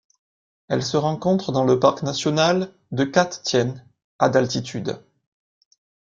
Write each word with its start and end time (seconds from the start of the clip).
Elle 0.67 0.81
se 0.81 0.97
rencontre 0.97 1.51
dans 1.51 1.63
le 1.63 1.79
parc 1.79 2.01
national 2.01 2.73
de 2.91 3.03
Cat 3.03 3.27
Tien 3.43 3.75
à 4.17 4.29
d'altitude. 4.29 4.97